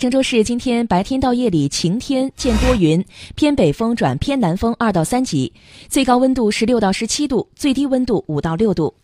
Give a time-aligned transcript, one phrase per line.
[0.00, 3.04] 郑州市今天白天到夜里晴天见多云
[3.34, 5.52] 偏北风转偏南风二到三级
[5.90, 9.00] 最高温度十六到十七度最低温度五到六度。